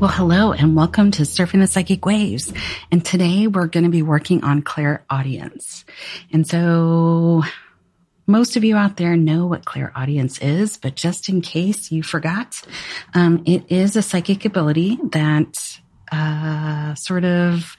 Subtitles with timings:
[0.00, 2.54] Well, hello and welcome to Surfing the Psychic Waves.
[2.90, 5.84] And today we're going to be working on clairaudience.
[6.32, 7.42] And so
[8.26, 12.62] most of you out there know what clairaudience is, but just in case you forgot,
[13.12, 15.78] um, it is a psychic ability that
[16.10, 17.76] uh, sort of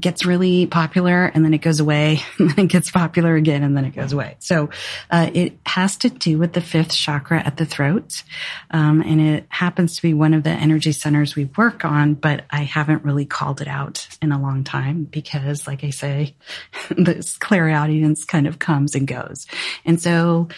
[0.00, 3.76] gets really popular and then it goes away and then it gets popular again and
[3.76, 4.36] then it goes away.
[4.38, 4.70] So
[5.10, 8.22] uh, it has to do with the fifth chakra at the throat.
[8.70, 12.44] Um, and it happens to be one of the energy centers we work on, but
[12.50, 16.34] I haven't really called it out in a long time because like I say,
[16.90, 19.46] this clairaudience kind of comes and goes.
[19.84, 20.48] And so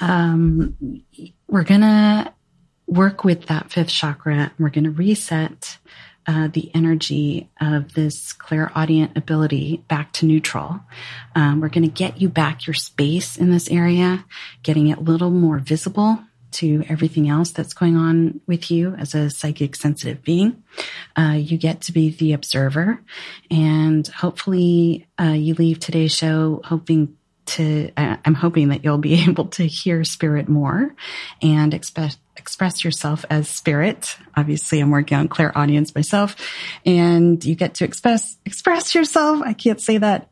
[0.00, 1.02] um,
[1.48, 2.32] we're going to
[2.86, 4.52] work with that fifth chakra.
[4.58, 5.78] We're going to reset
[6.26, 10.80] uh, the energy of this clairaudient ability back to neutral.
[11.34, 14.24] Um, we're going to get you back your space in this area,
[14.62, 16.20] getting it a little more visible
[16.52, 20.62] to everything else that's going on with you as a psychic sensitive being.
[21.16, 23.00] Uh, you get to be the observer
[23.50, 29.46] and hopefully uh, you leave today's show hoping to i'm hoping that you'll be able
[29.46, 30.94] to hear spirit more
[31.40, 34.16] and express express yourself as spirit.
[34.36, 36.36] Obviously i'm working on clairaudience myself
[36.84, 39.42] and you get to express express yourself.
[39.44, 40.30] I can't say that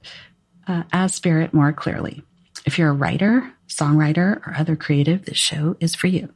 [0.67, 2.23] uh, as spirit more clearly.
[2.67, 6.33] If you're a writer songwriter or other creative this show is for you.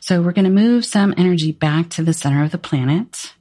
[0.00, 3.34] So we're going to move some energy back to the center of the planet.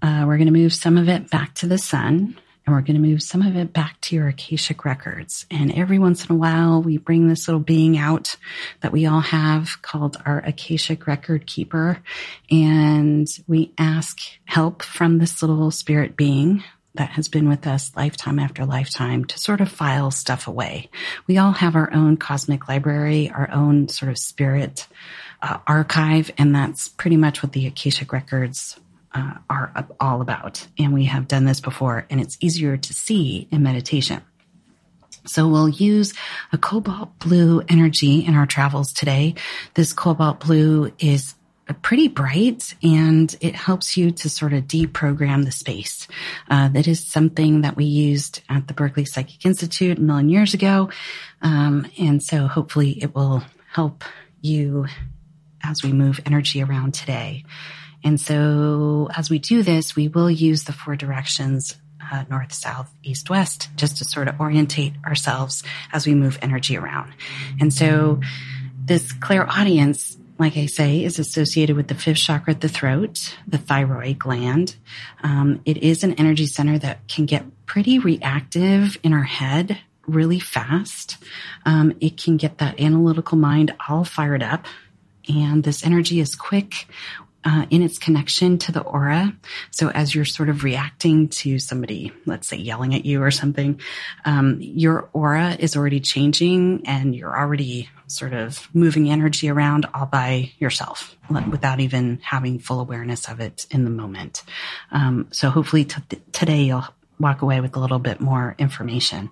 [0.00, 2.36] Uh, we're going to move some of it back to the sun
[2.68, 5.46] and we're going to move some of it back to your Akashic records.
[5.50, 8.36] And every once in a while, we bring this little being out
[8.82, 12.02] that we all have called our Akashic record keeper.
[12.50, 16.62] And we ask help from this little spirit being
[16.92, 20.90] that has been with us lifetime after lifetime to sort of file stuff away.
[21.26, 24.86] We all have our own cosmic library, our own sort of spirit
[25.40, 28.78] uh, archive, and that's pretty much what the Akashic records
[29.14, 30.66] uh, are all about.
[30.78, 34.22] And we have done this before, and it's easier to see in meditation.
[35.26, 36.14] So we'll use
[36.52, 39.34] a cobalt blue energy in our travels today.
[39.74, 41.34] This cobalt blue is
[41.82, 46.08] pretty bright and it helps you to sort of deprogram the space.
[46.48, 50.54] Uh, that is something that we used at the Berkeley Psychic Institute a million years
[50.54, 50.88] ago.
[51.42, 54.04] Um, and so hopefully it will help
[54.40, 54.86] you
[55.62, 57.44] as we move energy around today.
[58.08, 61.76] And so as we do this, we will use the four directions
[62.10, 66.78] uh, north, south, east, west, just to sort of orientate ourselves as we move energy
[66.78, 67.12] around.
[67.60, 68.20] And so
[68.82, 73.58] this clairaudience, like I say, is associated with the fifth chakra at the throat, the
[73.58, 74.76] thyroid gland.
[75.22, 79.76] Um, it is an energy center that can get pretty reactive in our head
[80.06, 81.18] really fast.
[81.66, 84.64] Um, it can get that analytical mind all fired up.
[85.28, 86.86] And this energy is quick
[87.48, 89.34] uh, in its connection to the aura.
[89.70, 93.80] So as you're sort of reacting to somebody, let's say yelling at you or something,
[94.26, 100.04] um, your aura is already changing and you're already sort of moving energy around all
[100.04, 101.16] by yourself
[101.50, 104.42] without even having full awareness of it in the moment.
[104.90, 106.84] Um, so hopefully t- today you'll
[107.18, 109.30] walk away with a little bit more information.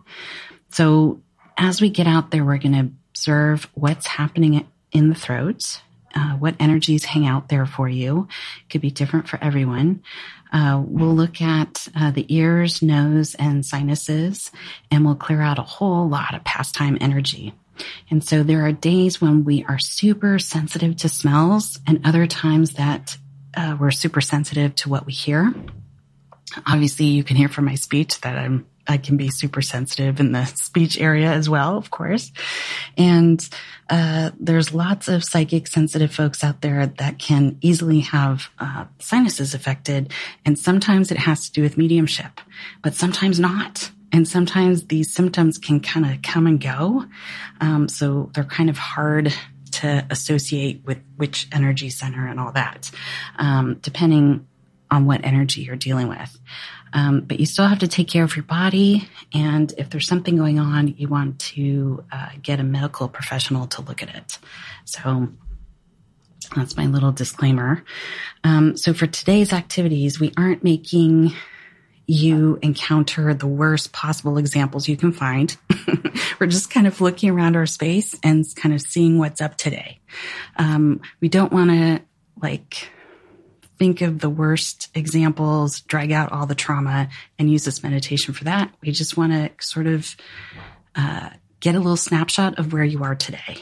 [0.71, 1.21] So
[1.59, 5.83] as we get out there, we're going to observe what's happening in the throat
[6.16, 8.27] uh, what energies hang out there for you.
[8.62, 10.03] It could be different for everyone.
[10.53, 14.50] Uh, we'll look at uh, the ears, nose, and sinuses,
[14.91, 17.53] and we'll clear out a whole lot of pastime energy.
[18.10, 22.72] And so there are days when we are super sensitive to smells, and other times
[22.74, 23.19] that
[23.54, 25.53] uh, we're super sensitive to what we hear.
[26.66, 30.33] Obviously, you can hear from my speech that I'm I can be super sensitive in
[30.33, 32.33] the speech area as well, of course.
[32.97, 33.47] And
[33.88, 39.54] uh, there's lots of psychic sensitive folks out there that can easily have uh, sinuses
[39.54, 40.12] affected.
[40.44, 42.41] And sometimes it has to do with mediumship,
[42.83, 43.91] but sometimes not.
[44.12, 47.04] And sometimes these symptoms can kind of come and go.
[47.60, 49.34] Um, so they're kind of hard
[49.72, 52.91] to associate with which energy center and all that,
[53.36, 54.47] um, depending
[54.91, 56.38] on what energy you're dealing with.
[56.92, 59.09] Um, but you still have to take care of your body.
[59.34, 63.83] And if there's something going on, you want to uh, get a medical professional to
[63.83, 64.38] look at it.
[64.84, 65.28] So
[66.54, 67.84] that's my little disclaimer.
[68.44, 71.33] Um, so for today's activities, we aren't making
[72.06, 75.56] you encounter the worst possible examples you can find.
[76.41, 79.98] We're just kind of looking around our space and kind of seeing what's up today.
[80.56, 82.03] Um, we don't want to
[82.41, 82.91] like
[83.78, 87.08] think of the worst examples, drag out all the trauma,
[87.38, 88.72] and use this meditation for that.
[88.80, 90.16] We just want to sort of
[90.94, 91.30] uh,
[91.60, 93.58] get a little snapshot of where you are today.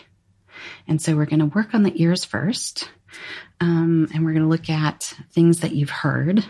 [0.87, 2.89] And so we're going to work on the ears first.
[3.61, 6.45] Um, and we're going to look at things that you've heard.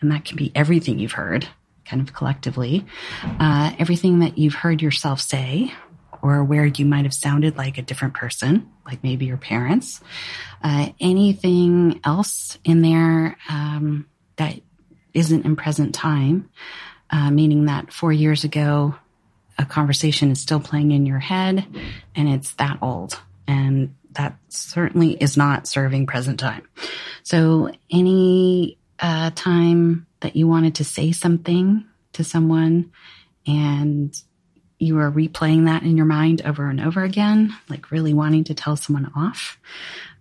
[0.00, 1.46] And that can be everything you've heard,
[1.84, 2.86] kind of collectively.
[3.22, 5.72] Uh, everything that you've heard yourself say,
[6.22, 10.00] or where you might have sounded like a different person, like maybe your parents.
[10.62, 14.06] Uh, anything else in there um,
[14.36, 14.60] that
[15.14, 16.50] isn't in present time,
[17.10, 18.94] uh, meaning that four years ago,
[19.58, 21.66] a conversation is still playing in your head
[22.14, 23.20] and it's that old.
[23.46, 26.66] And that certainly is not serving present time.
[27.22, 32.92] So any uh, time that you wanted to say something to someone
[33.46, 34.14] and
[34.80, 38.54] you are replaying that in your mind over and over again, like really wanting to
[38.54, 39.58] tell someone off.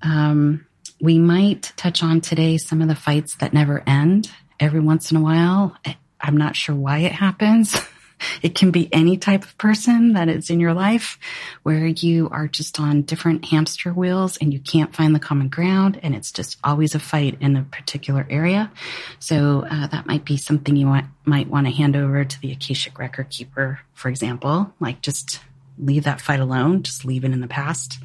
[0.02, 0.66] Um,
[1.02, 4.30] we might touch on today some of the fights that never end
[4.60, 5.78] every once in a while.
[6.20, 7.76] I'm not sure why it happens.
[8.42, 11.18] It can be any type of person that is in your life
[11.64, 16.00] where you are just on different hamster wheels and you can't find the common ground
[16.04, 18.72] and it's just always a fight in a particular area.
[19.20, 22.52] So uh, that might be something you want, might want to hand over to the
[22.52, 25.40] Akashic record keeper, for example, like just
[25.78, 28.00] leave that fight alone, just leave it in the past.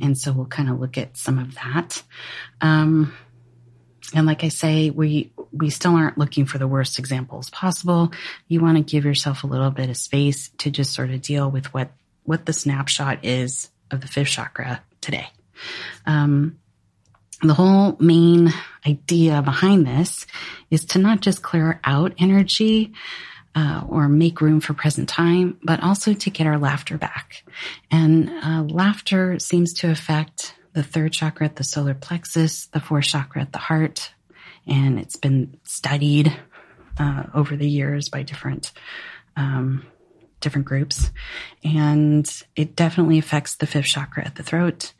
[0.00, 2.02] And so we'll kind of look at some of that.
[2.60, 3.14] Um,
[4.14, 8.12] and like I say, we, we still aren't looking for the worst examples possible.
[8.48, 11.50] You want to give yourself a little bit of space to just sort of deal
[11.50, 11.90] with what,
[12.24, 15.28] what the snapshot is of the fifth chakra today.
[16.06, 16.58] Um,
[17.42, 18.52] the whole main
[18.86, 20.26] idea behind this
[20.70, 22.92] is to not just clear out energy,
[23.54, 27.42] uh, or make room for present time, but also to get our laughter back.
[27.90, 33.04] And uh, laughter seems to affect the third chakra at the solar plexus, the fourth
[33.04, 34.12] chakra at the heart,
[34.66, 36.36] and it's been studied
[36.98, 38.72] uh, over the years by different
[39.36, 39.84] um,
[40.40, 41.10] different groups,
[41.64, 44.92] and it definitely affects the fifth chakra at the throat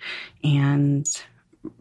[0.42, 1.06] and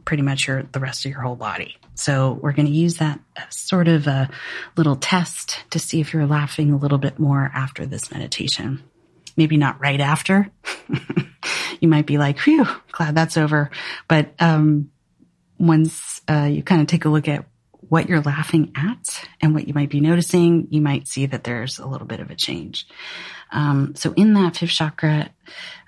[0.05, 1.77] pretty much your the rest of your whole body.
[1.95, 3.19] So we're going to use that
[3.49, 4.29] sort of a
[4.77, 8.83] little test to see if you're laughing a little bit more after this meditation.
[9.35, 10.49] Maybe not right after.
[11.79, 13.71] you might be like, "Phew, glad that's over."
[14.07, 14.91] But um,
[15.57, 17.45] once uh, you kind of take a look at
[17.89, 21.79] what you're laughing at and what you might be noticing, you might see that there's
[21.79, 22.87] a little bit of a change.
[23.51, 25.29] Um, so in that fifth chakra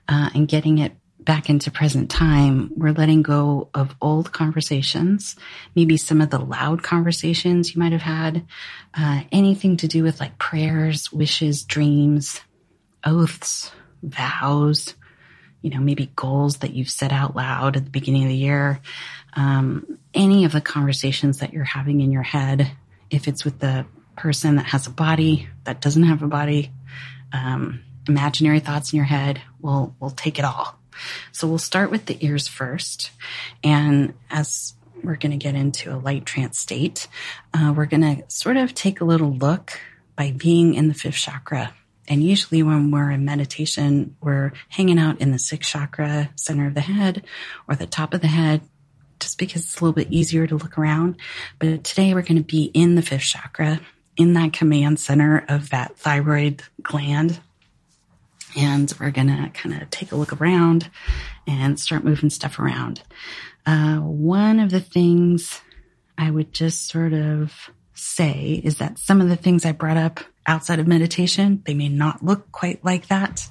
[0.07, 5.35] uh, and getting it back into present time, we're letting go of old conversations,
[5.75, 8.45] maybe some of the loud conversations you might have had,
[8.95, 12.41] uh, anything to do with like prayers, wishes, dreams,
[13.05, 13.71] oaths,
[14.01, 14.95] vows,
[15.61, 18.79] you know, maybe goals that you've set out loud at the beginning of the year,
[19.33, 22.71] um, any of the conversations that you're having in your head,
[23.09, 23.85] if it's with the
[24.15, 26.71] person that has a body, that doesn't have a body,
[27.31, 30.79] um, imaginary thoughts in your head, we'll, we'll take it all.
[31.31, 33.11] So we'll start with the ears first.
[33.63, 37.07] And as we're going to get into a light trance state,
[37.53, 39.79] uh, we're going to sort of take a little look
[40.15, 41.73] by being in the fifth chakra
[42.11, 46.73] and usually when we're in meditation, we're hanging out in the sixth chakra, center of
[46.73, 47.23] the head
[47.69, 48.59] or the top of the head,
[49.21, 51.15] just because it's a little bit easier to look around.
[51.57, 53.79] But today we're going to be in the fifth chakra,
[54.17, 57.39] in that command center of that thyroid gland.
[58.57, 60.91] And we're going to kind of take a look around
[61.47, 63.03] and start moving stuff around.
[63.65, 65.61] Uh, one of the things
[66.17, 70.19] I would just sort of say is that some of the things I brought up
[70.51, 73.47] outside of meditation, they may not look quite like that.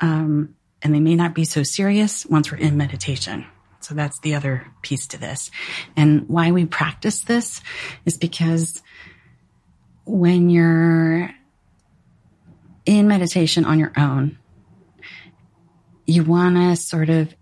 [0.00, 3.46] Um, and they may not be so serious once we're in meditation.
[3.80, 5.50] So that's the other piece to this.
[5.96, 7.62] And why we practice this
[8.04, 8.82] is because
[10.04, 11.30] when you're
[12.84, 14.38] in meditation on your own,
[16.06, 17.34] you want to sort of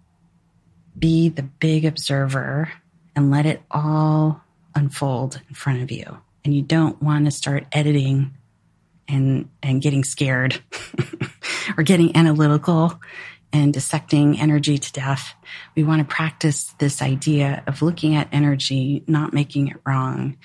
[0.96, 2.70] be the big observer
[3.16, 4.42] and let it all
[4.75, 6.18] unfold in front of you.
[6.44, 8.34] And you don't want to start editing
[9.12, 10.61] and, and getting scared
[11.76, 13.00] or getting analytical
[13.52, 15.35] and dissecting energy to death.
[15.76, 20.38] We want to practice this idea of looking at energy, not making it wrong,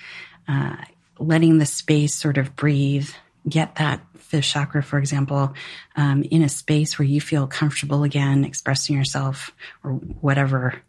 [0.46, 0.76] uh,
[1.18, 3.10] letting the space sort of breathe,
[3.48, 5.54] get that fifth chakra, for example,
[5.96, 10.82] um, in a space where you feel comfortable again expressing yourself or whatever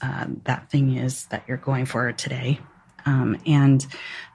[0.00, 2.60] uh, that thing is that you're going for today.
[3.06, 3.84] Um, and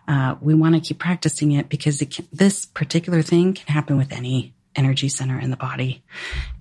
[0.08, 3.98] uh, we want to keep practicing it because it can, this particular thing can happen
[3.98, 6.04] with any energy center in the body.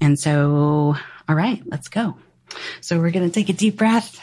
[0.00, 0.96] And so,
[1.28, 2.16] all right, let's go.
[2.80, 4.20] So we're going to take a deep breath.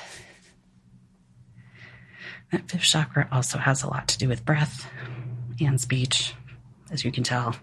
[2.51, 4.87] That fifth chakra also has a lot to do with breath
[5.59, 6.33] and speech,
[6.91, 7.55] as you can tell.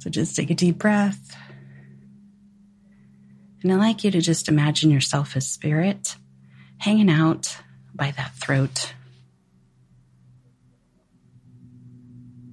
[0.00, 1.36] So just take a deep breath.
[3.62, 6.16] And I'd like you to just imagine yourself as spirit
[6.78, 7.56] hanging out
[7.98, 8.94] by that throat.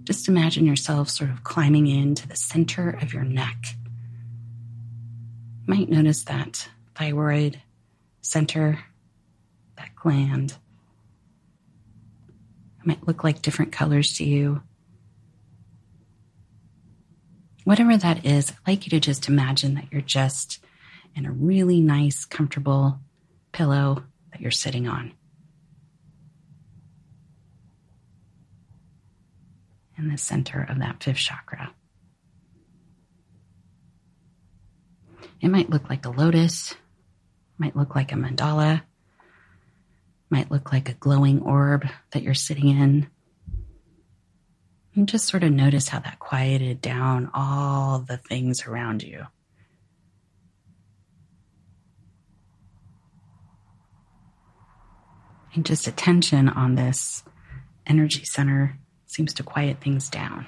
[0.04, 3.58] Just imagine yourself sort of climbing into the center of your neck.
[5.66, 7.62] You might notice that thyroid
[8.22, 8.80] center,
[9.78, 10.58] that gland.
[12.80, 14.62] It might look like different colors to you.
[17.64, 20.64] Whatever that is, I'd like you to just imagine that you're just
[21.16, 23.00] in a really nice, comfortable
[23.52, 25.14] pillow that you're sitting on.
[29.98, 31.74] In the center of that fifth chakra.
[35.42, 36.76] It might look like a lotus,
[37.58, 38.82] might look like a mandala,
[40.30, 43.08] might look like a glowing orb that you're sitting in.
[44.96, 49.26] And just sort of notice how that quieted down all the things around you.
[55.54, 57.24] And just attention on this
[57.88, 58.78] energy center
[59.16, 60.48] seems to quiet things down.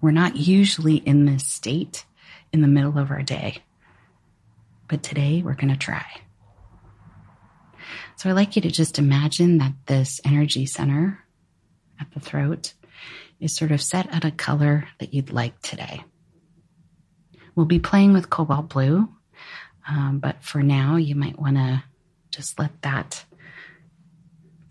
[0.00, 2.04] We're not usually in this state
[2.52, 3.58] in the middle of our day,
[4.88, 6.04] but today we're going to try.
[8.16, 11.24] So I'd like you to just imagine that this energy center
[12.00, 12.74] at the throat
[13.40, 16.04] is sort of set at a color that you'd like today.
[17.54, 19.08] We'll be playing with cobalt blue
[19.88, 21.82] um, but for now, you might want to
[22.30, 23.24] just let that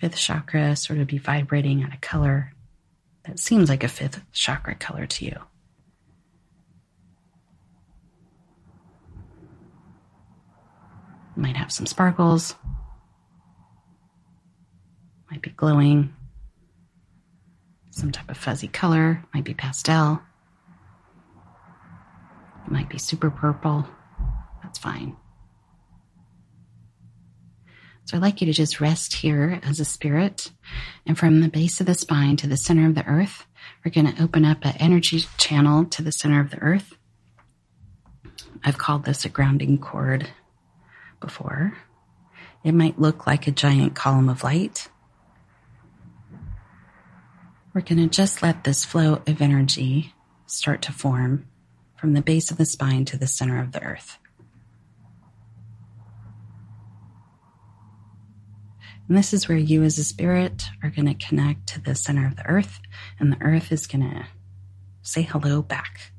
[0.01, 2.53] fifth chakra sort of be vibrating at a color
[3.25, 5.37] that seems like a fifth chakra color to you.
[11.35, 12.55] Might have some sparkles,
[15.29, 16.11] might be glowing,
[17.91, 20.19] some type of fuzzy color, might be pastel,
[22.67, 23.87] might be super purple.
[24.63, 25.15] That's fine.
[28.11, 30.51] So I'd like you to just rest here as a spirit.
[31.05, 33.45] And from the base of the spine to the center of the earth,
[33.85, 36.97] we're going to open up an energy channel to the center of the earth.
[38.65, 40.27] I've called this a grounding cord
[41.21, 41.77] before.
[42.65, 44.89] It might look like a giant column of light.
[47.73, 50.13] We're going to just let this flow of energy
[50.47, 51.47] start to form
[51.95, 54.17] from the base of the spine to the center of the earth.
[59.11, 62.25] And this is where you as a spirit are going to connect to the center
[62.25, 62.79] of the earth,
[63.19, 64.25] and the earth is going to
[65.01, 66.13] say hello back.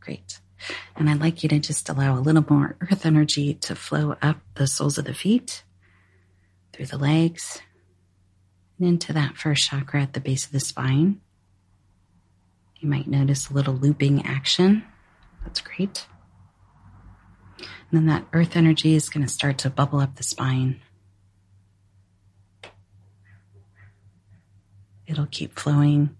[0.00, 0.40] Great.
[0.96, 4.42] And I'd like you to just allow a little more earth energy to flow up
[4.56, 5.64] the soles of the feet,
[6.74, 7.62] through the legs,
[8.78, 11.22] and into that first chakra at the base of the spine.
[12.82, 14.82] You might notice a little looping action.
[15.44, 16.04] That's great.
[17.58, 20.80] And then that earth energy is going to start to bubble up the spine.
[25.06, 26.16] It'll keep flowing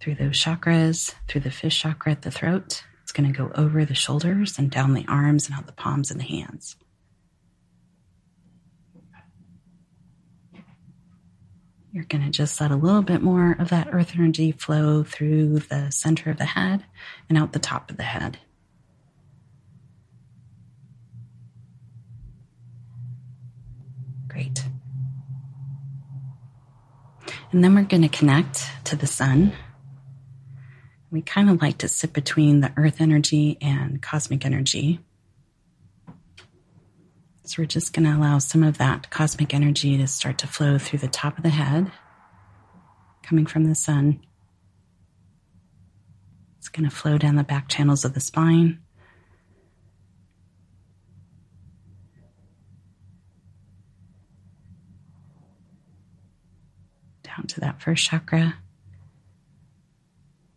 [0.00, 2.82] through those chakras, through the fish chakra at the throat.
[3.02, 6.10] It's going to go over the shoulders and down the arms and out the palms
[6.10, 6.76] and the hands.
[11.92, 15.58] You're going to just let a little bit more of that earth energy flow through
[15.60, 16.84] the center of the head
[17.28, 18.38] and out the top of the head.
[24.28, 24.64] Great.
[27.50, 29.52] And then we're going to connect to the sun.
[31.10, 35.00] We kind of like to sit between the earth energy and cosmic energy.
[37.50, 40.78] So we're just going to allow some of that cosmic energy to start to flow
[40.78, 41.90] through the top of the head,
[43.24, 44.20] coming from the sun.
[46.58, 48.78] It's going to flow down the back channels of the spine.
[57.24, 58.54] Down to that first chakra.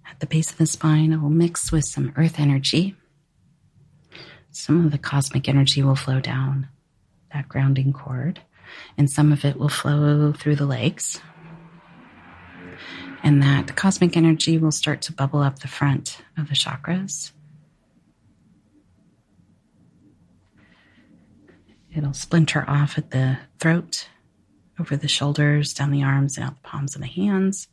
[0.07, 2.95] At the base of the spine, it will mix with some earth energy.
[4.51, 6.67] Some of the cosmic energy will flow down
[7.33, 8.39] that grounding cord,
[8.97, 11.19] and some of it will flow through the legs.
[13.23, 17.31] And that cosmic energy will start to bubble up the front of the chakras.
[21.95, 24.09] It'll splinter off at the throat,
[24.79, 27.67] over the shoulders, down the arms, and out the palms of the hands.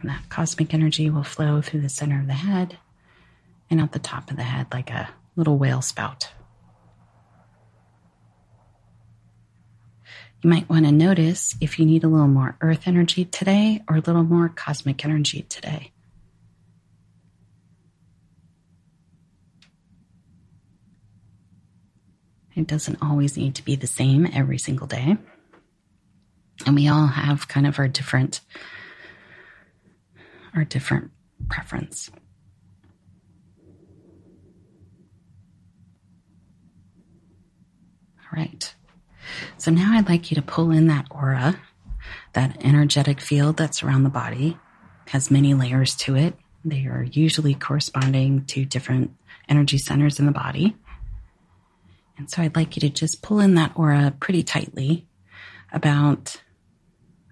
[0.00, 2.78] And that cosmic energy will flow through the center of the head
[3.68, 6.30] and out the top of the head like a little whale spout.
[10.42, 13.96] You might want to notice if you need a little more earth energy today or
[13.96, 15.92] a little more cosmic energy today.
[22.56, 25.16] It doesn't always need to be the same every single day.
[26.66, 28.40] And we all have kind of our different
[30.54, 31.10] our different
[31.48, 32.10] preference.
[38.18, 38.74] All right.
[39.58, 41.60] So now I'd like you to pull in that aura,
[42.32, 44.56] that energetic field that's around the body,
[45.08, 46.34] has many layers to it.
[46.64, 49.12] They are usually corresponding to different
[49.48, 50.76] energy centers in the body.
[52.16, 55.06] And so I'd like you to just pull in that aura pretty tightly,
[55.72, 56.42] about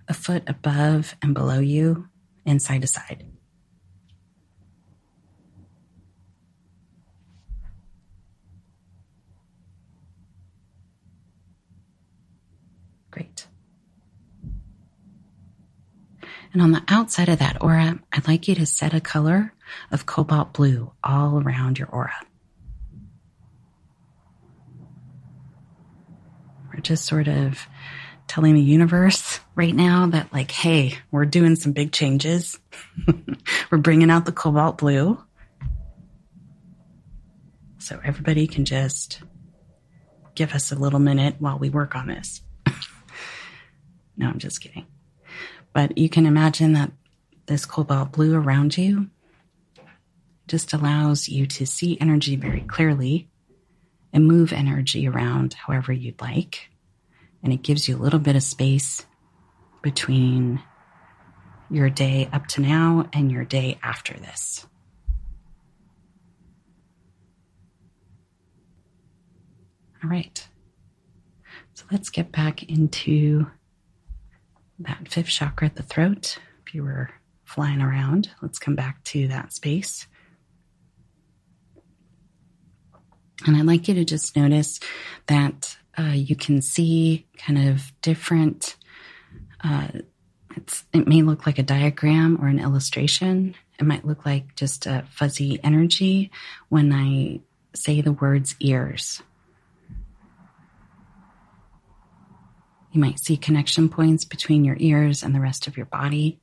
[0.09, 2.08] a foot above and below you,
[2.49, 3.25] and side to side.
[13.11, 13.47] Great.
[16.53, 19.53] And on the outside of that aura, I'd like you to set a color
[19.91, 22.15] of cobalt blue all around your aura.
[26.73, 27.67] We're just sort of
[28.29, 32.59] telling the universe right now that, like, hey, we're doing some big changes.
[33.71, 35.19] we're bringing out the cobalt blue.
[37.79, 39.23] So everybody can just
[40.35, 42.43] give us a little minute while we work on this.
[44.17, 44.87] no, I'm just kidding.
[45.73, 46.93] But you can imagine that
[47.47, 49.09] this cobalt blue around you
[50.47, 53.29] just allows you to see energy very clearly
[54.13, 56.71] and move energy around however you'd like
[57.43, 59.07] and it gives you a little bit of space
[59.83, 60.63] between
[61.71, 64.67] your day up to now and your day after this.
[70.03, 70.47] All right.
[71.75, 73.47] So let's get back into
[74.81, 76.39] that fifth chakra at the throat.
[76.67, 77.11] If you were
[77.45, 80.07] flying around, let's come back to that space.
[83.47, 84.81] And I'd like you to just notice
[85.27, 88.77] that uh, you can see kind of different.
[89.63, 89.89] Uh,
[90.93, 93.55] it may look like a diagram or an illustration.
[93.79, 96.31] It might look like just a fuzzy energy
[96.69, 97.41] when I
[97.75, 99.23] say the words ears.
[102.93, 106.41] You might see connection points between your ears and the rest of your body.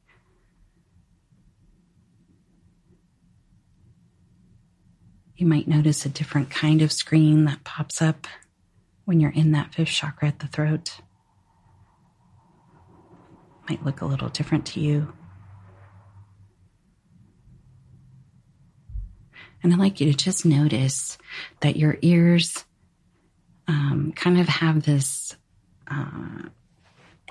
[5.36, 8.28] You might notice a different kind of screen that pops up
[9.06, 11.00] when you're in that fifth chakra at the throat.
[13.70, 15.13] Might look a little different to you.
[19.63, 21.18] And I'd like you to just notice
[21.62, 22.65] that your ears
[23.68, 25.36] um, kind of have this
[25.88, 26.50] uh,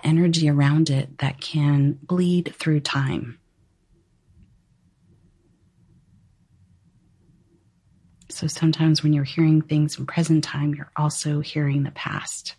[0.02, 3.38] energy around it that can bleed through time.
[8.34, 12.56] So sometimes when you're hearing things in present time, you're also hearing the past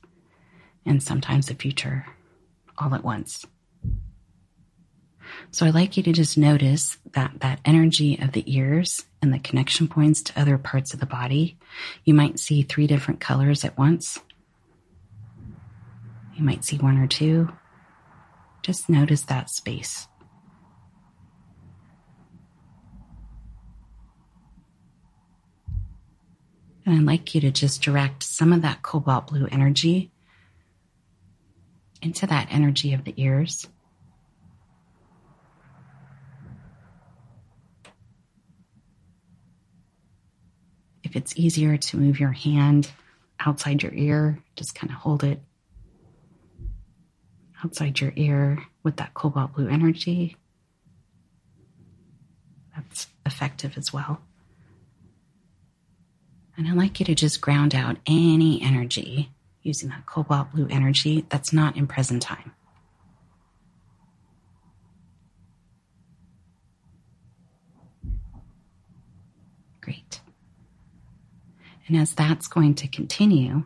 [0.85, 2.05] and sometimes the future
[2.77, 3.45] all at once.
[5.51, 9.39] So I'd like you to just notice that that energy of the ears and the
[9.39, 11.57] connection points to other parts of the body.
[12.05, 14.17] You might see three different colors at once.
[16.35, 17.51] You might see one or two.
[18.61, 20.07] Just notice that space.
[26.85, 30.11] And I'd like you to just direct some of that cobalt blue energy
[32.01, 33.67] into that energy of the ears.
[41.03, 42.91] If it's easier to move your hand
[43.39, 45.39] outside your ear, just kind of hold it
[47.63, 50.37] outside your ear with that cobalt blue energy.
[52.75, 54.21] That's effective as well.
[56.57, 61.25] And I'd like you to just ground out any energy using that cobalt blue energy
[61.29, 62.53] that's not in present time.
[69.81, 70.21] Great.
[71.87, 73.63] And as that's going to continue,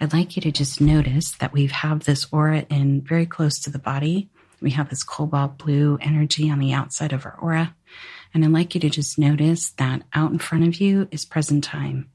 [0.00, 3.70] I'd like you to just notice that we have this aura in very close to
[3.70, 4.30] the body.
[4.60, 7.74] We have this cobalt blue energy on the outside of our aura.
[8.34, 11.64] And I'd like you to just notice that out in front of you is present
[11.64, 12.11] time.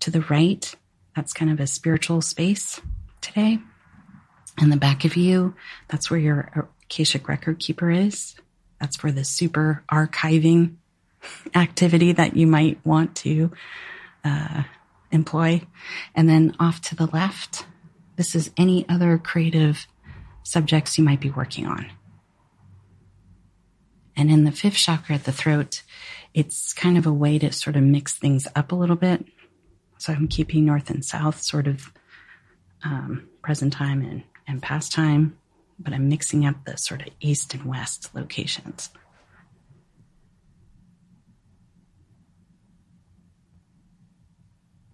[0.00, 0.74] To the right,
[1.14, 2.80] that's kind of a spiritual space
[3.20, 3.58] today.
[4.60, 5.54] In the back of you,
[5.88, 8.34] that's where your Akashic record keeper is.
[8.80, 10.76] That's for the super archiving
[11.54, 13.52] activity that you might want to
[14.24, 14.64] uh,
[15.10, 15.62] employ.
[16.14, 17.66] And then off to the left,
[18.16, 19.86] this is any other creative
[20.42, 21.86] subjects you might be working on.
[24.16, 25.82] And in the fifth chakra at the throat,
[26.34, 29.24] it's kind of a way to sort of mix things up a little bit.
[29.98, 31.92] So I'm keeping north and south sort of
[32.84, 35.36] um, present time and, and past time,
[35.78, 38.90] but I'm mixing up the sort of east and west locations.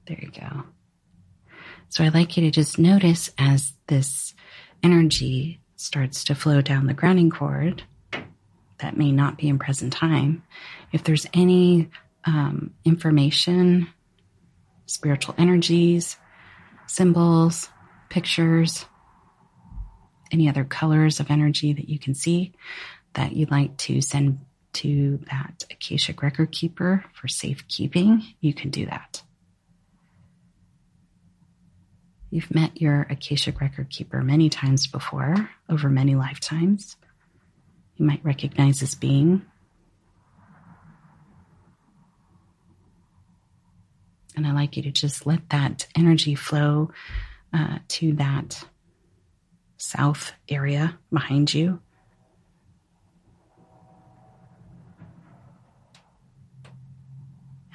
[0.06, 0.64] There you go.
[1.88, 4.34] So I'd like you to just notice as this
[4.82, 7.84] energy starts to flow down the grounding cord
[8.78, 10.42] that may not be in present time,
[10.92, 11.88] if there's any
[12.24, 13.88] um, information,
[14.86, 16.16] spiritual energies,
[16.86, 17.68] symbols,
[18.08, 18.86] pictures,
[20.30, 22.52] any other colors of energy that you can see
[23.14, 24.40] that you'd like to send
[24.72, 29.22] to that Akashic record keeper for safekeeping, you can do that.
[32.30, 36.96] You've met your Akashic record keeper many times before, over many lifetimes.
[37.96, 39.42] You might recognize this being.
[44.36, 46.90] And I like you to just let that energy flow
[47.52, 48.64] uh, to that
[49.76, 51.80] south area behind you.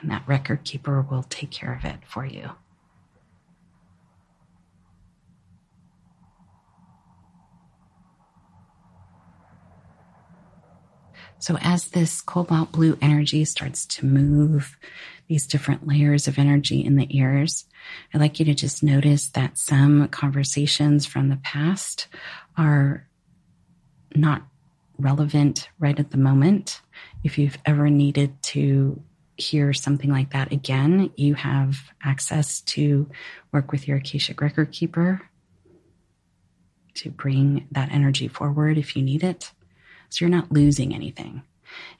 [0.02, 2.52] And that record keeper will take care of it for you.
[11.41, 14.78] So as this cobalt blue energy starts to move
[15.30, 17.65] these different layers of energy in the ears,
[18.13, 22.08] I'd like you to just notice that some conversations from the past
[22.58, 23.08] are
[24.15, 24.42] not
[24.98, 26.82] relevant right at the moment.
[27.24, 29.02] If you've ever needed to
[29.38, 33.08] hear something like that again, you have access to
[33.54, 35.22] work with your Akashic record keeper
[36.96, 39.52] to bring that energy forward if you need it.
[40.10, 41.44] So you're not losing anything.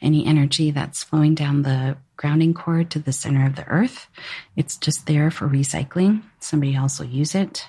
[0.02, 4.08] Any energy that's flowing down the grounding cord to the center of the earth,
[4.56, 6.24] it's just there for recycling.
[6.40, 7.68] Somebody else will use it.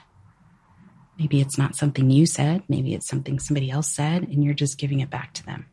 [1.19, 2.63] Maybe it's not something you said.
[2.69, 5.67] Maybe it's something somebody else said, and you're just giving it back to them.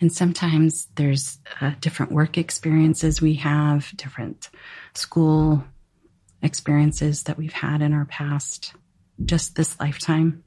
[0.00, 4.48] And sometimes there's uh, different work experiences we have, different
[4.94, 5.64] school
[6.42, 8.74] experiences that we've had in our past
[9.24, 10.42] just this lifetime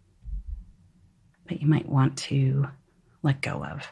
[1.53, 2.67] that you might want to
[3.21, 3.87] let go of.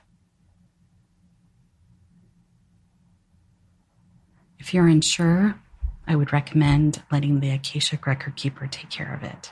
[4.58, 5.54] If you're unsure,
[6.08, 9.52] I would recommend letting the Akashic record keeper take care of it.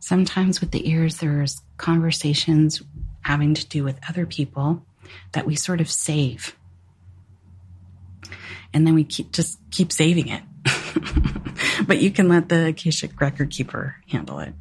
[0.00, 2.82] Sometimes with the ears, there's conversations
[3.20, 4.84] having to do with other people
[5.30, 6.56] that we sort of save
[8.72, 10.42] and then we keep just keep saving it.
[11.86, 14.54] but you can let the Akashic record keeper handle it.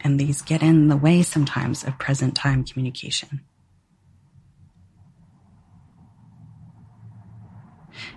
[0.00, 3.42] And these get in the way sometimes of present time communication.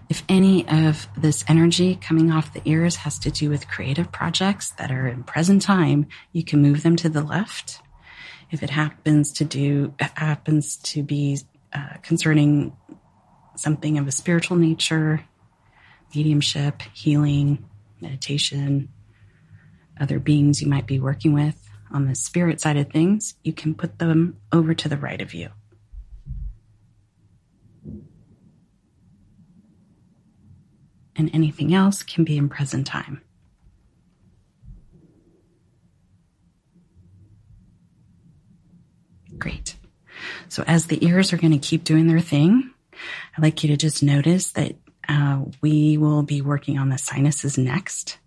[0.09, 4.71] If any of this energy coming off the ears has to do with creative projects
[4.71, 7.81] that are in present time, you can move them to the left.
[8.51, 11.39] If it happens to do, happens to be
[11.73, 12.75] uh, concerning
[13.61, 15.23] something of a spiritual nature,
[16.15, 17.63] mediumship, healing,
[18.01, 18.89] meditation,
[19.99, 23.75] other beings you might be working with on the spirit side of things, you can
[23.75, 25.49] put them over to the right of you.
[31.15, 33.21] And anything else can be in present time.
[39.37, 39.75] Great.
[40.49, 42.70] So as the ears are going to keep doing their thing,
[43.35, 44.75] I'd like you to just notice that
[45.07, 48.17] uh, we will be working on the sinuses next.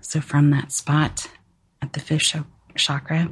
[0.00, 1.26] So from that spot
[1.80, 2.36] at the fifth
[2.76, 3.30] chakra,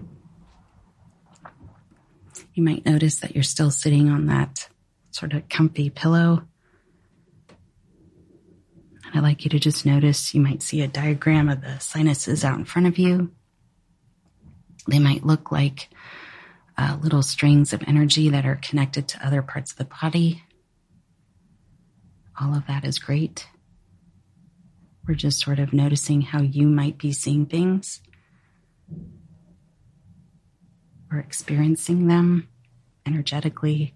[2.54, 4.68] you might notice that you're still sitting on that
[5.10, 6.42] sort of comfy pillow.
[9.04, 12.44] And I'd like you to just notice you might see a diagram of the sinuses
[12.44, 13.30] out in front of you.
[14.88, 15.88] They might look like
[16.78, 20.44] uh, little strings of energy that are connected to other parts of the body.
[22.40, 23.48] All of that is great.
[25.06, 28.00] We're just sort of noticing how you might be seeing things
[31.10, 32.48] or experiencing them
[33.04, 33.94] energetically.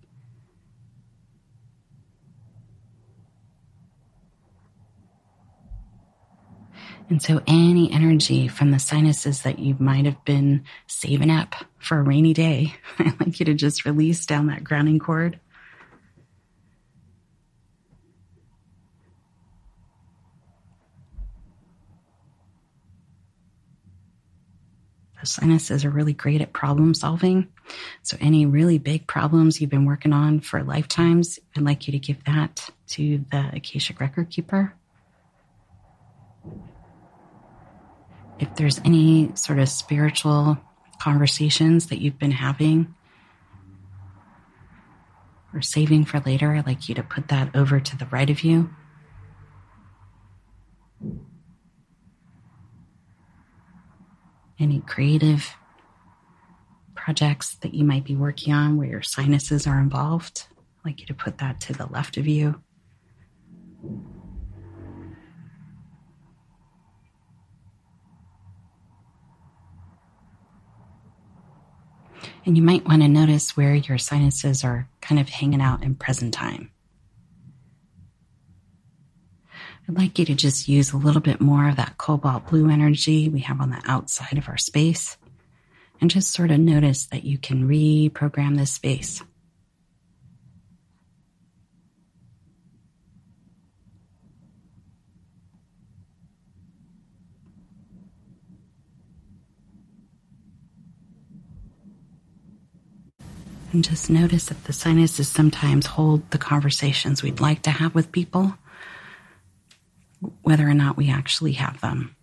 [7.12, 11.98] And so, any energy from the sinuses that you might have been saving up for
[11.98, 15.38] a rainy day, I'd like you to just release down that grounding cord.
[25.20, 27.48] The sinuses are really great at problem solving.
[28.00, 31.98] So, any really big problems you've been working on for lifetimes, I'd like you to
[31.98, 34.72] give that to the Akashic Record Keeper.
[38.42, 40.58] If there's any sort of spiritual
[41.00, 42.92] conversations that you've been having
[45.54, 48.42] or saving for later, I'd like you to put that over to the right of
[48.42, 48.70] you.
[54.58, 55.56] any creative
[56.94, 60.46] projects that you might be working on where your sinuses are involved.
[60.78, 62.62] I'd like you to put that to the left of you.
[72.44, 75.94] And you might want to notice where your sinuses are kind of hanging out in
[75.94, 76.70] present time.
[79.88, 83.28] I'd like you to just use a little bit more of that cobalt blue energy
[83.28, 85.16] we have on the outside of our space
[86.00, 89.22] and just sort of notice that you can reprogram this space.
[103.72, 108.12] And just notice that the sinuses sometimes hold the conversations we'd like to have with
[108.12, 108.54] people
[110.42, 112.14] whether or not we actually have them.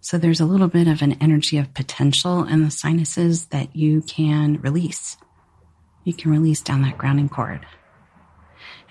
[0.00, 4.02] So there's a little bit of an energy of potential in the sinuses that you
[4.02, 5.16] can release.
[6.04, 7.66] You can release down that grounding cord.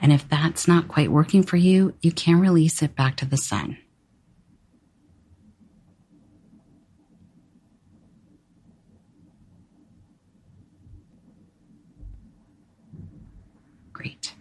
[0.01, 3.37] And if that's not quite working for you, you can release it back to the
[3.37, 3.77] sun.
[13.91, 14.33] Great.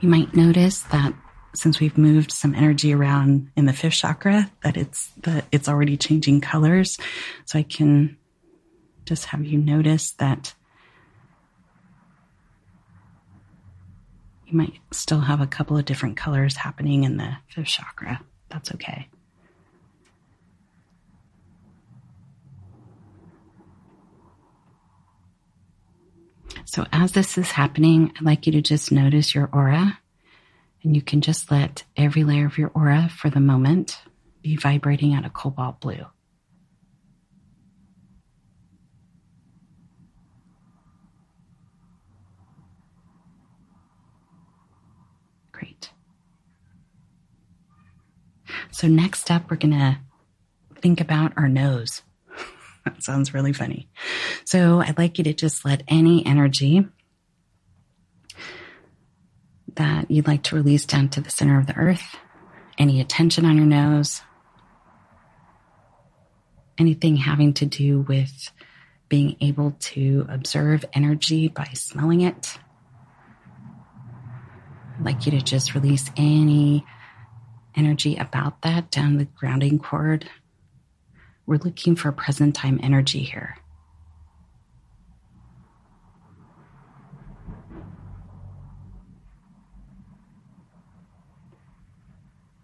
[0.00, 1.12] You might notice that
[1.54, 5.96] since we've moved some energy around in the fifth chakra, that it's that it's already
[5.96, 6.98] changing colors.
[7.46, 8.16] So I can
[9.06, 10.54] just have you notice that
[14.46, 18.20] you might still have a couple of different colors happening in the fifth chakra.
[18.50, 19.08] That's okay.
[26.70, 29.98] So as this is happening, I'd like you to just notice your aura
[30.82, 33.98] and you can just let every layer of your aura for the moment
[34.42, 36.04] be vibrating at a cobalt blue.
[45.52, 45.90] Great.
[48.70, 49.98] So next up, we're going to
[50.82, 52.02] think about our nose.
[52.84, 53.88] that sounds really funny.
[54.44, 56.86] So I'd like you to just let any energy
[59.74, 62.16] that you'd like to release down to the center of the earth,
[62.78, 64.22] any attention on your nose,
[66.78, 68.50] anything having to do with
[69.08, 72.58] being able to observe energy by smelling it.
[74.98, 76.84] I'd like you to just release any
[77.76, 80.28] energy about that down the grounding cord
[81.48, 83.56] we're looking for present time energy here.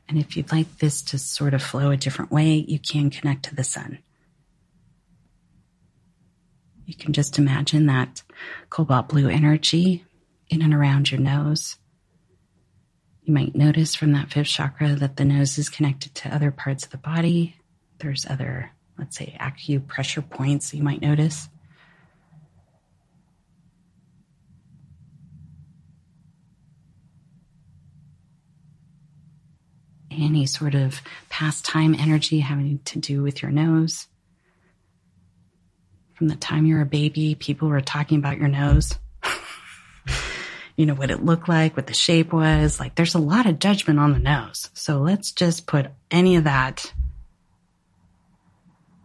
[0.06, 3.46] And if you'd like this to sort of flow a different way, you can connect
[3.46, 4.00] to the sun.
[6.84, 8.22] You can just imagine that
[8.68, 10.04] cobalt blue energy
[10.50, 11.78] in and around your nose.
[13.22, 16.84] You might notice from that fifth chakra that the nose is connected to other parts
[16.84, 17.56] of the body.
[17.98, 21.48] There's other let's say, acupressure points you might notice.
[30.10, 34.06] Any sort of pastime energy having to do with your nose.
[36.14, 38.96] From the time you're a baby, people were talking about your nose.
[40.76, 42.78] you know, what it looked like, what the shape was.
[42.78, 44.70] Like there's a lot of judgment on the nose.
[44.74, 46.92] So let's just put any of that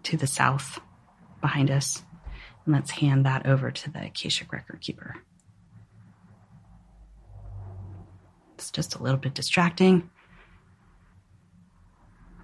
[0.04, 0.80] to the south
[1.42, 2.04] behind us.
[2.66, 5.16] And let's hand that over to the Akashic record keeper.
[8.56, 10.10] It's just a little bit distracting.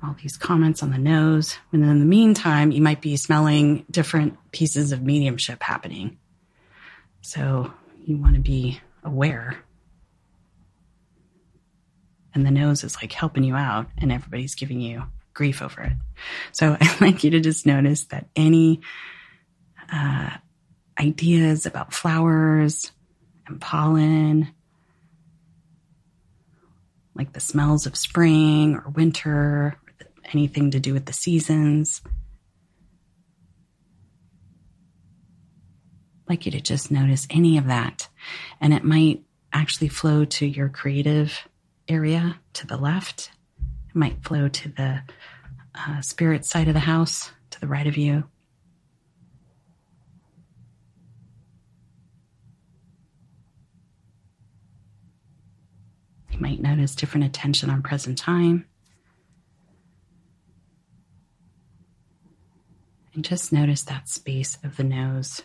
[0.03, 1.57] All these comments on the nose.
[1.71, 6.17] And in the meantime, you might be smelling different pieces of mediumship happening.
[7.21, 7.73] So
[8.05, 9.57] you want to be aware.
[12.33, 15.03] And the nose is like helping you out, and everybody's giving you
[15.35, 15.93] grief over it.
[16.51, 18.81] So I'd like you to just notice that any
[19.93, 20.31] uh,
[20.99, 22.91] ideas about flowers
[23.45, 24.47] and pollen,
[27.13, 29.79] like the smells of spring or winter, or
[30.33, 32.01] anything to do with the seasons.
[36.23, 38.09] I'd like you to just notice any of that.
[38.59, 41.47] And it might actually flow to your creative
[41.87, 43.29] area to the left.
[43.97, 45.01] Might flow to the
[45.73, 48.25] uh, spirit side of the house to the right of you.
[56.29, 58.65] You might notice different attention on present time.
[63.13, 65.41] And just notice that space of the nose.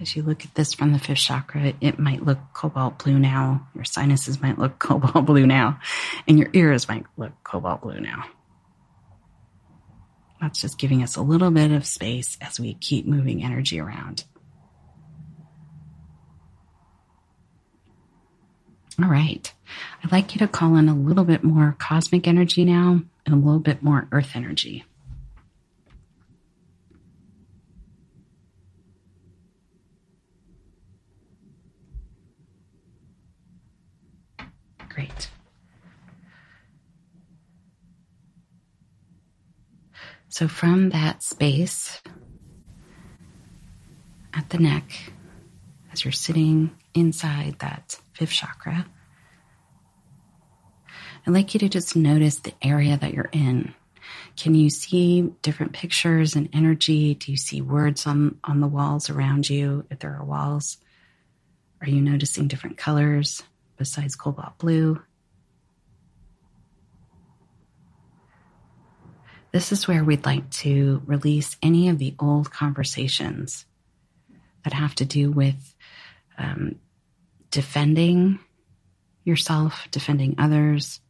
[0.00, 3.68] As you look at this from the fifth chakra, it might look cobalt blue now.
[3.74, 5.78] Your sinuses might look cobalt blue now,
[6.26, 8.24] and your ears might look cobalt blue now.
[10.40, 14.24] That's just giving us a little bit of space as we keep moving energy around.
[19.02, 19.52] All right.
[20.02, 23.38] I'd like you to call in a little bit more cosmic energy now and a
[23.38, 24.84] little bit more earth energy.
[34.90, 35.30] Great.
[40.28, 42.00] So, from that space
[44.32, 45.12] at the neck,
[45.92, 48.86] as you're sitting inside that fifth chakra,
[51.26, 53.74] I'd like you to just notice the area that you're in.
[54.36, 57.14] Can you see different pictures and energy?
[57.14, 60.78] Do you see words on, on the walls around you if there are walls?
[61.80, 63.42] Are you noticing different colors?
[63.80, 65.00] Besides cobalt blue.
[69.52, 73.64] This is where we'd like to release any of the old conversations
[74.64, 75.74] that have to do with
[76.36, 76.78] um,
[77.50, 78.38] defending
[79.24, 81.00] yourself, defending others,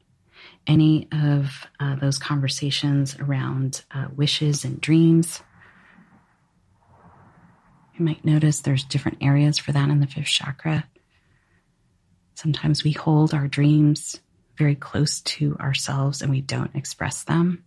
[0.65, 5.43] any of uh, those conversations around uh, wishes and dreams.
[7.99, 10.85] You might notice there's different areas for that in the fifth chakra.
[12.41, 14.19] Sometimes we hold our dreams
[14.57, 17.65] very close to ourselves and we don't express them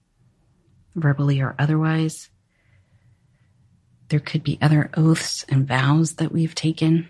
[0.96, 2.32] verbally or otherwise.
[4.10, 7.08] There could be other oaths and vows that we've taken.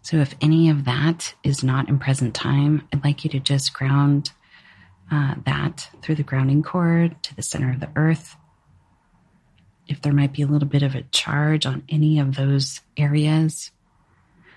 [0.00, 3.74] So, if any of that is not in present time, I'd like you to just
[3.74, 4.30] ground
[5.10, 8.36] uh, that through the grounding cord to the center of the earth.
[9.86, 13.70] If there might be a little bit of a charge on any of those areas,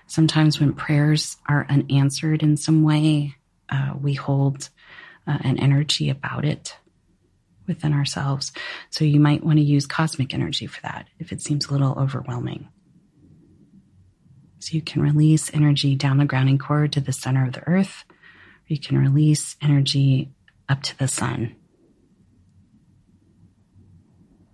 [0.06, 3.34] Sometimes when prayers are unanswered in some way,
[3.68, 4.68] uh, we hold
[5.26, 6.76] uh, an energy about it
[7.66, 8.52] within ourselves.
[8.90, 11.94] So you might want to use cosmic energy for that if it seems a little
[11.98, 12.68] overwhelming.
[14.60, 18.04] So you can release energy down the grounding cord to the center of the earth,
[18.08, 18.14] or
[18.68, 20.30] you can release energy
[20.68, 21.56] up to the sun.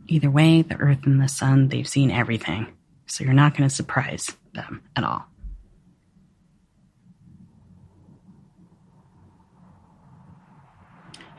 [0.08, 2.66] Either way, the earth and the sun, they've seen everything.
[3.06, 5.31] So you're not going to surprise them at all.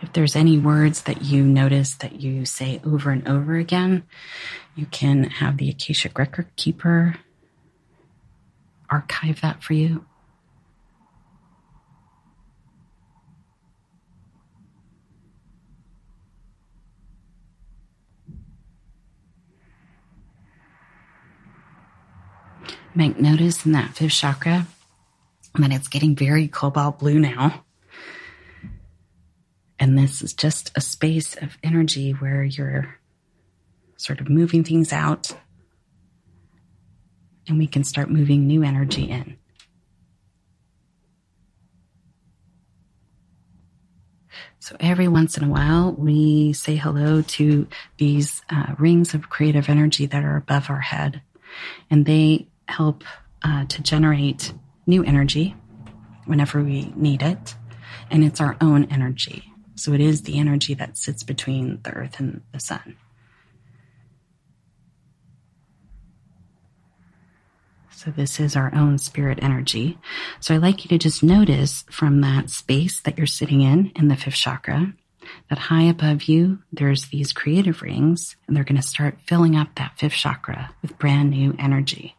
[0.04, 4.04] If there's any words that you notice that you say over and over again,
[4.76, 7.16] you can have the Akashic Record Keeper
[8.90, 10.04] archive that for you.
[22.94, 24.68] Make notice in that fifth chakra
[25.58, 27.64] that it's getting very cobalt blue now.
[29.84, 32.96] And this is just a space of energy where you're
[33.98, 35.36] sort of moving things out
[37.50, 39.36] and we can start moving new energy in.
[44.60, 47.68] So every once in a while, we say hello to
[47.98, 51.22] these uh, rings of creative energy that are above our head,
[51.92, 53.04] and they help
[53.44, 54.54] uh, to generate
[54.88, 55.58] new energy
[56.24, 57.56] whenever we need it.
[58.10, 59.53] And it's our own energy.
[59.76, 62.96] So it is the energy that sits between the earth and the sun.
[68.04, 69.98] So this is our own spirit energy.
[70.42, 74.10] So I'd like you to just notice from that space that you're sitting in, in
[74.10, 74.94] the fifth chakra,
[75.50, 79.70] that high above you, there's these creative rings and they're going to start filling up
[79.76, 82.18] that fifth chakra with brand new energy.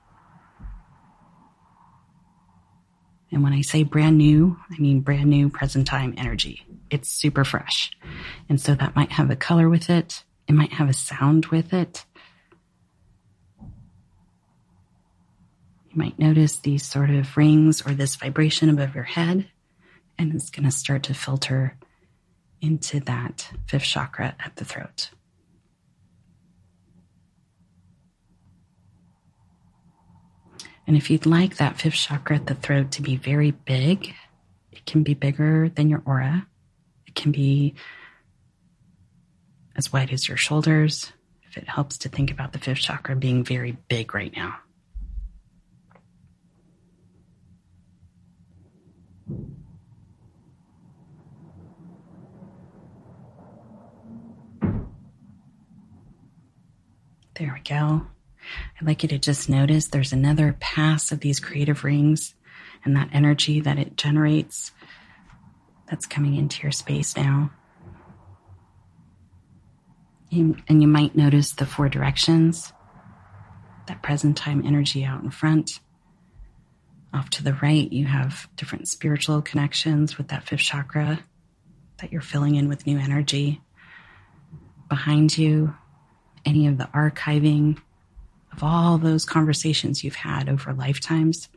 [3.30, 6.64] And when I say brand new, I mean brand new present time energy.
[6.90, 7.90] It's super fresh.
[8.48, 10.24] And so that might have a color with it.
[10.46, 12.04] It might have a sound with it.
[15.94, 19.48] You might notice these sort of rings or this vibration above your head,
[20.18, 21.78] and it's going to start to filter
[22.60, 25.10] into that fifth chakra at the throat.
[30.86, 34.14] And if you'd like that fifth chakra at the throat to be very big,
[34.72, 36.46] it can be bigger than your aura.
[37.14, 37.74] It can be
[39.76, 41.12] as wide as your shoulders,
[41.44, 44.56] if it helps to think about the fifth chakra being very big right now.
[57.36, 58.06] There we go.
[58.80, 62.34] I'd like you to just notice there's another pass of these creative rings
[62.84, 64.72] and that energy that it generates
[65.94, 67.52] that's coming into your space now.
[70.32, 72.72] and you might notice the four directions,
[73.86, 75.78] that present time energy out in front.
[77.12, 81.20] Off to the right, you have different spiritual connections with that fifth chakra
[81.98, 83.60] that you're filling in with new energy.
[84.88, 85.76] Behind you,
[86.44, 87.80] any of the archiving
[88.52, 91.48] of all those conversations you've had over lifetimes,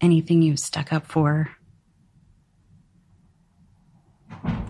[0.00, 1.56] anything you've stuck up for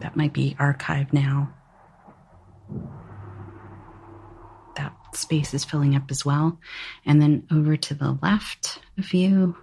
[0.02, 1.54] that might be archived now.
[4.76, 6.58] That space is filling up as well.
[7.06, 9.56] And then over to the left of you,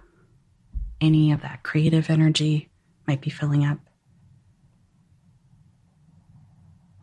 [1.00, 2.70] any of that creative energy
[3.06, 3.78] might be filling up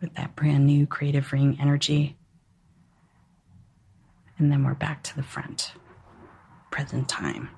[0.01, 2.17] with that brand new creative ring energy.
[4.39, 5.73] And then we're back to the front,
[6.71, 7.49] present time.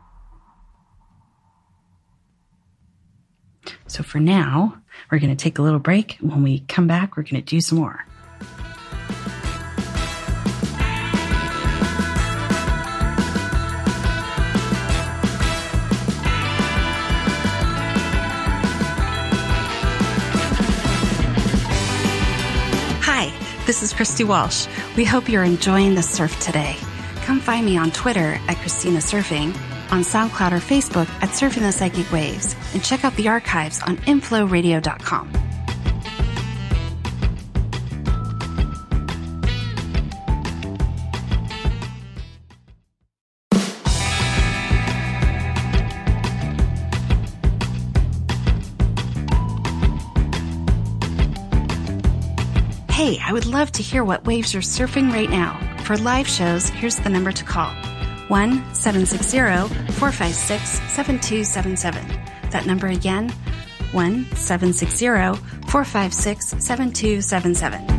[3.88, 4.82] So for now,
[5.12, 6.18] we're going to take a little break.
[6.22, 8.06] When we come back, we're going to do some more.
[23.02, 23.34] Hi,
[23.66, 24.68] this is Christy Walsh.
[24.96, 26.76] We hope you're enjoying the surf today.
[27.24, 29.56] Come find me on Twitter at Christina Surfing,
[29.92, 33.98] on SoundCloud or Facebook at Surfing the Psychic Waves, and check out the archives on
[33.98, 35.32] inflowradio.com.
[53.00, 55.58] Hey, I would love to hear what waves you're surfing right now.
[55.86, 57.74] For live shows, here's the number to call
[58.30, 59.39] 1 760
[59.93, 62.49] 456 7277.
[62.51, 63.30] That number again
[63.91, 65.07] 1 760
[65.67, 67.99] 456 7277.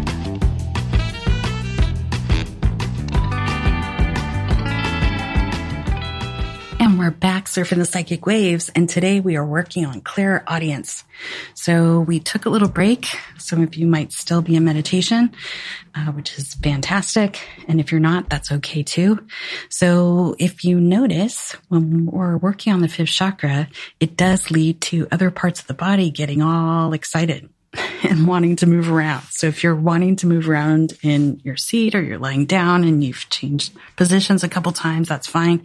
[7.11, 8.71] We're back surfing the psychic waves.
[8.73, 11.03] And today we are working on clairaudience.
[11.55, 13.09] So we took a little break.
[13.37, 15.33] Some of you might still be in meditation,
[15.93, 17.41] uh, which is fantastic.
[17.67, 19.27] And if you're not, that's okay too.
[19.71, 25.09] So if you notice when we're working on the fifth chakra, it does lead to
[25.11, 27.51] other parts of the body getting all excited
[28.03, 29.25] and wanting to move around.
[29.31, 33.03] So if you're wanting to move around in your seat or you're lying down and
[33.03, 35.65] you've changed positions a couple times, that's fine.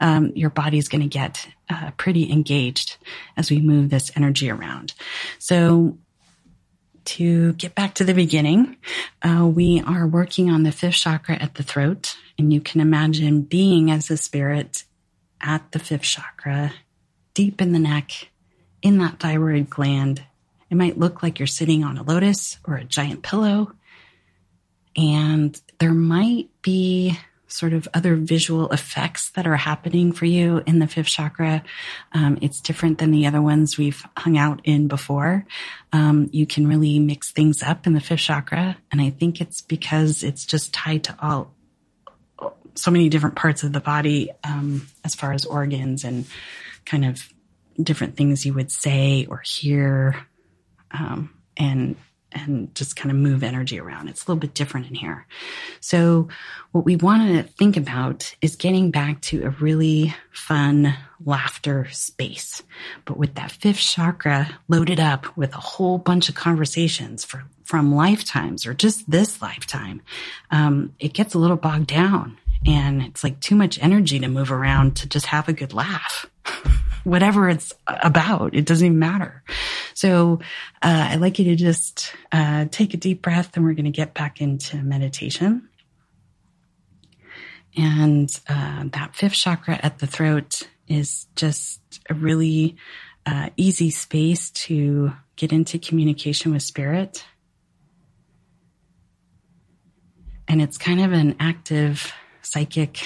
[0.00, 2.96] Um, your body's going to get uh, pretty engaged
[3.36, 4.94] as we move this energy around.
[5.38, 5.98] So
[7.06, 8.76] to get back to the beginning,
[9.22, 13.42] uh, we are working on the fifth chakra at the throat, and you can imagine
[13.42, 14.84] being as a spirit
[15.40, 16.72] at the fifth chakra,
[17.34, 18.28] deep in the neck,
[18.82, 20.22] in that thyroid gland
[20.70, 23.72] it might look like you're sitting on a lotus or a giant pillow.
[24.96, 27.18] And there might be
[27.48, 31.62] sort of other visual effects that are happening for you in the fifth chakra.
[32.12, 35.44] Um, it's different than the other ones we've hung out in before.
[35.92, 38.76] Um, you can really mix things up in the fifth chakra.
[38.92, 41.54] And I think it's because it's just tied to all,
[42.76, 46.26] so many different parts of the body, um, as far as organs and
[46.86, 47.20] kind of
[47.82, 50.26] different things you would say or hear.
[50.92, 51.96] Um, and
[52.32, 54.08] and just kind of move energy around.
[54.08, 55.26] It's a little bit different in here.
[55.80, 56.28] So
[56.72, 62.62] what we want to think about is getting back to a really fun laughter space,
[63.04, 67.94] but with that fifth chakra loaded up with a whole bunch of conversations for, from
[67.94, 70.00] lifetimes or just this lifetime.
[70.50, 74.52] Um, it gets a little bogged down and it's like too much energy to move
[74.52, 76.26] around to just have a good laugh.
[77.04, 78.54] whatever it's about.
[78.54, 79.42] It doesn't even matter.
[79.94, 80.40] So
[80.82, 83.90] uh, I'd like you to just uh, take a deep breath and we're going to
[83.90, 85.68] get back into meditation.
[87.76, 92.76] And uh, that fifth chakra at the throat is just a really
[93.24, 97.24] uh, easy space to get into communication with spirit.
[100.48, 103.00] And it's kind of an active psychic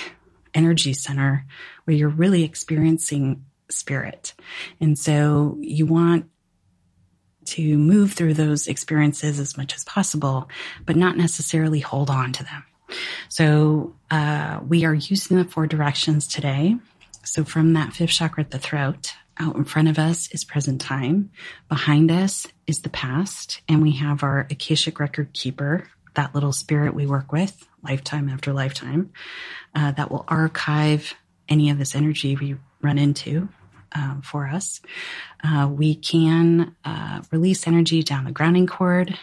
[0.55, 1.45] energy center
[1.85, 4.35] where you're really experiencing spirit.
[4.81, 6.27] And so you want
[7.47, 10.49] to move through those experiences as much as possible,
[10.87, 12.65] but not necessarily hold on to them.
[13.29, 16.77] So uh, we are using the four directions today.
[17.23, 20.81] So from that fifth chakra at the throat, out in front of us is present
[20.81, 21.31] time.
[21.69, 23.61] Behind us is the past.
[23.69, 28.53] And we have our Akashic record keeper, that little spirit we work with lifetime after
[28.53, 29.13] lifetime,
[29.75, 31.15] uh, that will archive
[31.49, 33.49] any of this energy we run into
[33.93, 34.81] um, for us.
[35.43, 39.19] Uh, we can uh, release energy down the grounding cord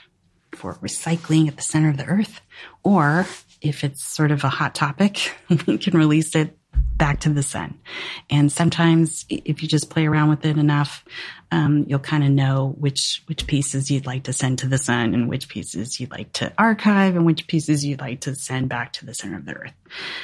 [0.53, 2.41] for recycling at the center of the earth,
[2.84, 3.26] or
[3.62, 5.34] if it's sort of a hot topic,
[5.68, 6.57] we can release it
[7.01, 7.80] back to the sun.
[8.30, 11.03] And sometimes if you just play around with it enough,
[11.51, 15.15] um, you'll kind of know which, which pieces you'd like to send to the sun
[15.15, 18.93] and which pieces you'd like to archive and which pieces you'd like to send back
[18.93, 19.74] to the center of the earth.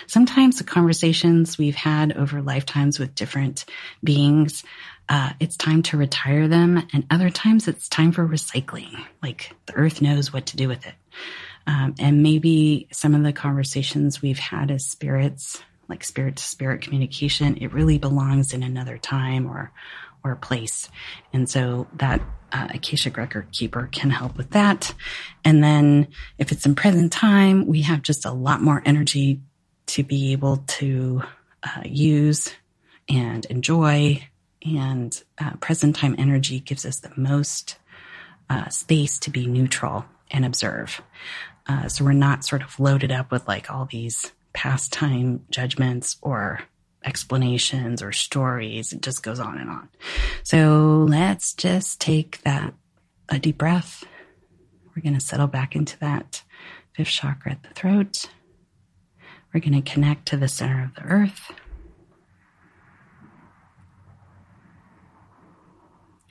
[0.06, 3.66] Sometimes the conversations we've had over lifetimes with different
[4.04, 4.64] beings,
[5.10, 6.88] uh, it's time to retire them.
[6.94, 9.04] And other times it's time for recycling.
[9.24, 10.94] Like the earth knows what to do with it.
[11.66, 16.82] Um, and maybe some of the conversations we've had as spirits like spirit to spirit
[16.82, 19.72] communication, it really belongs in another time or
[20.24, 20.90] or place.
[21.32, 22.22] And so that
[22.52, 24.94] uh, Akashic record keeper can help with that.
[25.44, 26.08] And then
[26.38, 29.42] if it's in present time, we have just a lot more energy
[29.88, 31.24] to be able to
[31.64, 32.54] uh, use
[33.10, 34.28] and enjoy.
[34.66, 37.78] And uh, present time energy gives us the most
[38.50, 41.02] uh, space to be neutral and observe.
[41.68, 46.62] Uh, so we're not sort of loaded up with like all these pastime judgments or
[47.06, 48.92] explanations or stories.
[48.92, 49.88] It just goes on and on.
[50.42, 52.74] So let's just take that
[53.30, 54.04] a deep breath.
[54.96, 56.42] We're going to settle back into that
[56.96, 58.32] fifth chakra at the throat.
[59.54, 61.52] We're going to connect to the center of the earth.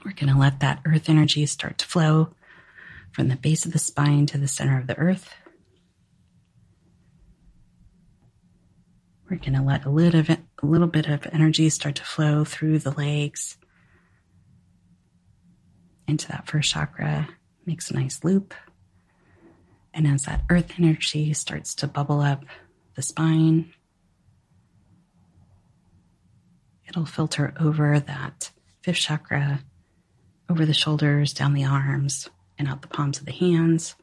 [0.04, 2.30] We're going to let that earth energy start to flow
[3.12, 5.32] from the base of the spine to the center of the earth.
[9.28, 12.44] We're going to let a little, bit, a little bit of energy start to flow
[12.44, 13.56] through the legs
[16.06, 17.28] into that first chakra,
[17.64, 18.54] makes a nice loop.
[19.92, 22.44] And as that earth energy starts to bubble up
[22.94, 23.72] the spine,
[26.88, 28.52] it'll filter over that
[28.82, 29.60] fifth chakra,
[30.48, 33.96] over the shoulders, down the arms, and out the palms of the hands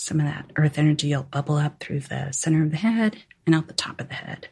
[0.00, 3.54] some of that earth energy will bubble up through the center of the head and
[3.54, 4.48] out the top of the head.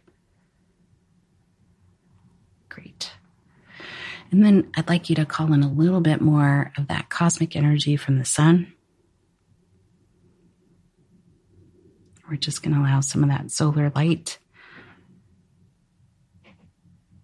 [2.68, 3.12] Great.
[4.30, 7.57] And then I'd like you to call in a little bit more of that cosmic
[7.57, 8.74] energy from the sun.
[12.28, 14.36] We're just going to allow some of that solar light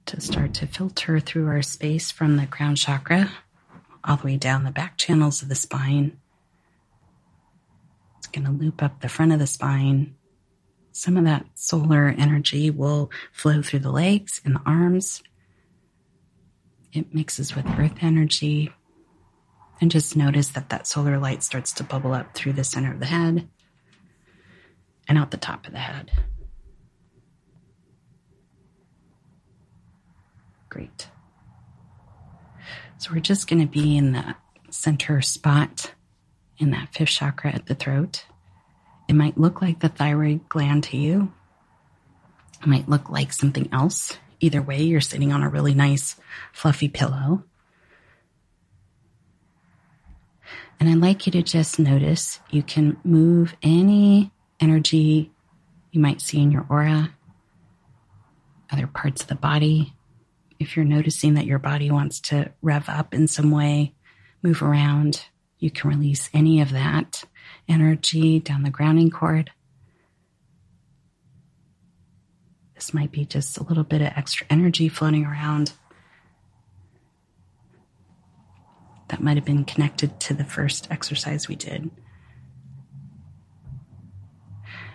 [0.06, 3.30] to start to filter through our space from the crown chakra
[4.02, 6.16] all the way down the back channels of the spine
[8.34, 10.16] going to loop up the front of the spine.
[10.92, 15.22] Some of that solar energy will flow through the legs and the arms.
[16.92, 18.72] It mixes with earth energy.
[19.80, 23.00] And just notice that that solar light starts to bubble up through the center of
[23.00, 23.48] the head
[25.08, 26.10] and out the top of the head.
[30.68, 31.08] Great.
[32.98, 35.93] So we're just going to be in that center spot
[36.58, 38.24] in that fifth chakra at the throat.
[39.08, 41.32] It might look like the thyroid gland to you.
[42.60, 44.16] It might look like something else.
[44.40, 46.16] Either way, you're sitting on a really nice,
[46.52, 47.44] fluffy pillow.
[50.80, 55.30] And I'd like you to just notice you can move any energy
[55.92, 57.14] you might see in your aura,
[58.70, 59.94] other parts of the body.
[60.58, 63.94] If you're noticing that your body wants to rev up in some way,
[64.42, 65.26] move around,
[65.64, 67.24] you can release any of that
[67.66, 69.50] energy down the grounding cord.
[72.74, 75.72] This might be just a little bit of extra energy floating around
[79.08, 81.90] that might have been connected to the first exercise we did.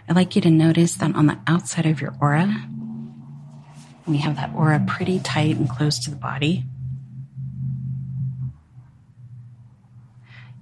[0.07, 2.67] I'd like you to notice that on the outside of your aura,
[4.05, 6.63] we have that aura pretty tight and close to the body.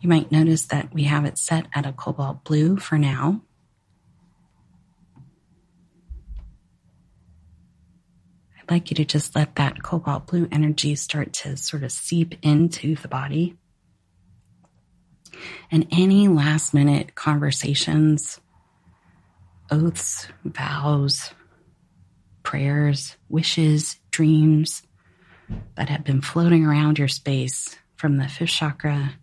[0.07, 3.41] You might notice that we have it set at a cobalt blue for now.
[8.57, 12.35] I'd like you to just let that cobalt blue energy start to sort of seep
[12.41, 13.57] into the body.
[15.69, 18.39] And any last minute conversations,
[19.69, 21.31] oaths, vows,
[22.43, 24.83] prayers, wishes, dreams
[25.75, 29.15] that have been floating around your space from the fifth chakra,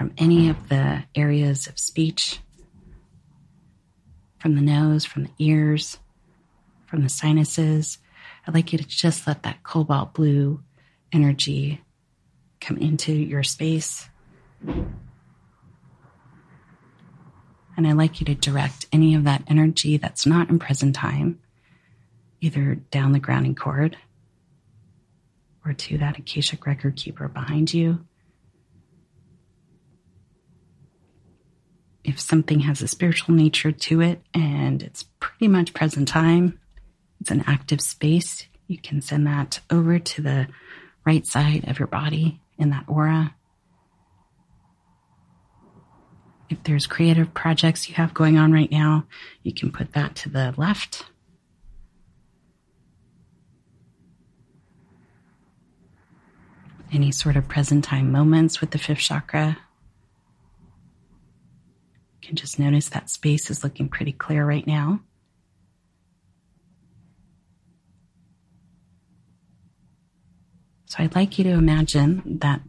[0.00, 2.40] from any of the areas of speech,
[4.38, 5.98] from the nose, from the ears,
[6.86, 7.98] from the sinuses.
[8.46, 10.62] I'd like you to just let that cobalt blue
[11.12, 11.82] energy
[12.62, 14.08] come into your space.
[14.66, 14.96] And
[17.86, 21.40] I'd like you to direct any of that energy that's not in present time,
[22.40, 23.98] either down the grounding cord
[25.66, 28.06] or to that Akashic record keeper behind you.
[32.10, 36.58] If something has a spiritual nature to it and it's pretty much present time,
[37.20, 38.48] it's an active space.
[38.66, 40.48] You can send that over to the
[41.06, 43.36] right side of your body in that aura.
[46.48, 49.06] If there's creative projects you have going on right now,
[49.44, 51.04] you can put that to the left.
[56.92, 59.58] Any sort of present time moments with the fifth chakra.
[62.30, 65.00] Can just notice that space is looking pretty clear right now.
[70.86, 72.60] So I'd like you to imagine that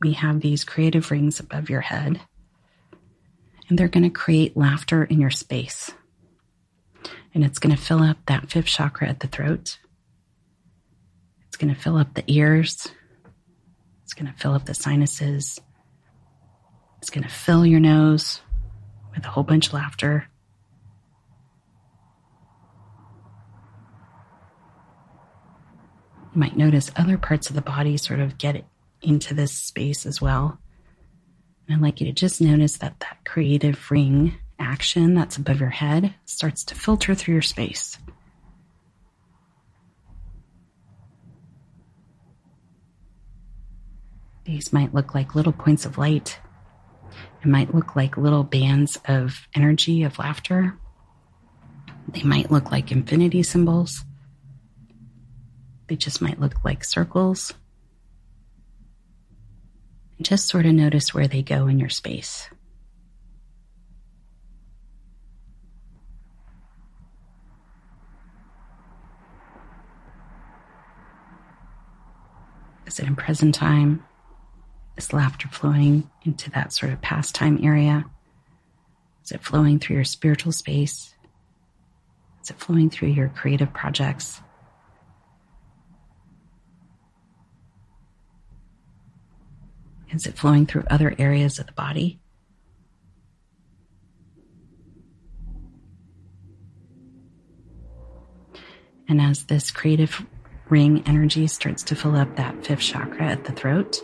[0.00, 2.22] we have these creative rings above your head,
[3.68, 5.92] and they're going to create laughter in your space.
[7.32, 9.78] And it's going to fill up that fifth chakra at the throat.
[11.46, 12.88] It's going to fill up the ears.
[14.02, 15.60] It's going to fill up the sinuses.
[16.98, 18.40] It's going to fill your nose
[19.14, 20.26] with a whole bunch of laughter.
[26.34, 28.64] You might notice other parts of the body sort of get
[29.02, 30.58] into this space as well.
[31.66, 35.70] And I'd like you to just notice that that creative ring action that's above your
[35.70, 37.98] head starts to filter through your space.
[44.44, 46.38] These might look like little points of light.
[47.44, 50.78] It might look like little bands of energy, of laughter.
[52.08, 54.02] They might look like infinity symbols.
[55.86, 57.52] They just might look like circles.
[60.22, 62.48] Just sort of notice where they go in your space.
[72.86, 74.02] Is it in present time?
[74.96, 78.04] Is laughter flowing into that sort of pastime area?
[79.24, 81.14] Is it flowing through your spiritual space?
[82.42, 84.40] Is it flowing through your creative projects?
[90.12, 92.20] Is it flowing through other areas of the body?
[99.08, 100.24] And as this creative
[100.68, 104.02] ring energy starts to fill up that fifth chakra at the throat,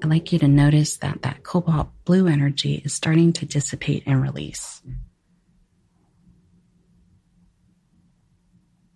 [0.00, 4.22] I'd like you to notice that that cobalt blue energy is starting to dissipate and
[4.22, 4.80] release.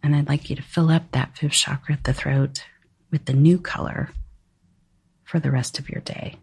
[0.02, 2.64] And I'd like you to fill up that fifth chakra at the throat
[3.10, 4.10] with the new color
[5.24, 6.36] for the rest of your day.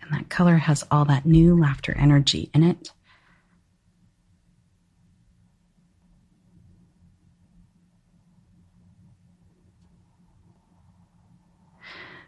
[0.00, 2.92] And that color has all that new laughter energy in it.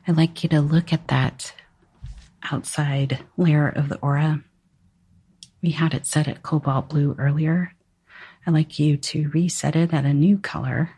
[0.07, 1.55] I'd like you to look at that
[2.51, 4.45] outside layer of the aura.
[5.63, 7.73] We had it set at cobalt blue earlier.
[8.47, 10.91] I'd like you to reset it at a new color.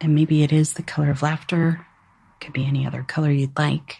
[0.00, 1.84] And maybe it is the color of laughter.
[2.40, 3.98] Could be any other color you'd like.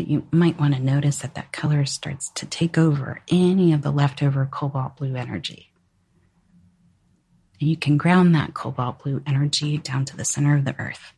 [0.00, 3.82] But you might want to notice that that color starts to take over any of
[3.82, 5.72] the leftover cobalt blue energy.
[7.60, 11.12] And you can ground that cobalt blue energy down to the center of the earth.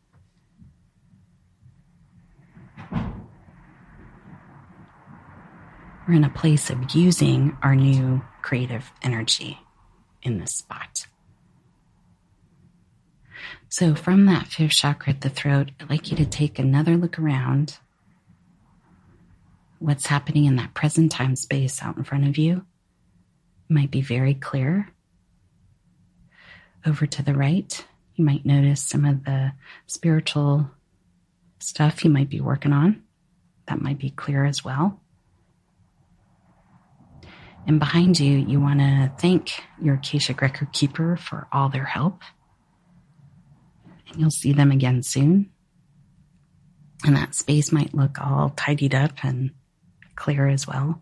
[6.05, 9.59] We're in a place of using our new creative energy
[10.21, 11.07] in this spot.
[13.69, 17.17] So, from that fifth chakra at the throat, I'd like you to take another look
[17.17, 17.77] around
[19.83, 22.65] what's happening in that present time space out in front of you.
[23.67, 24.87] Might be very clear.
[26.85, 29.51] Over to the right, you might notice some of the
[29.85, 30.71] spiritual
[31.59, 33.03] stuff you might be working on.
[33.67, 35.01] That might be clear as well.
[37.67, 42.21] And behind you, you want to thank your Akashic Record Keeper for all their help.
[44.07, 45.49] And you'll see them again soon.
[47.05, 49.51] And that space might look all tidied up and
[50.15, 51.01] clear as well.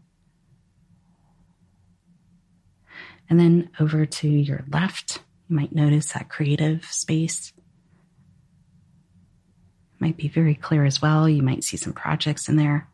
[3.30, 7.54] And then over to your left, you might notice that creative space
[10.00, 11.30] might be very clear as well.
[11.30, 12.88] You might see some projects in there.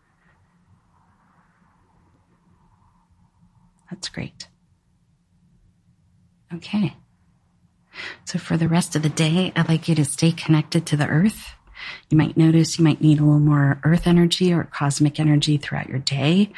[3.90, 4.48] That's great.
[6.54, 6.96] Okay.
[8.26, 11.08] So for the rest of the day, I'd like you to stay connected to the
[11.08, 11.57] earth.
[12.10, 15.90] You might notice you might need a little more earth energy or cosmic energy throughout
[15.90, 16.52] your day.